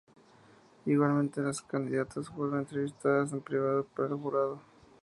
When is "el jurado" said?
4.07-4.59